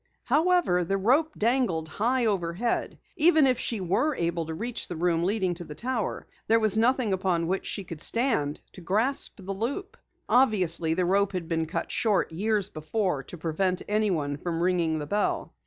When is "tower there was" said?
5.75-6.75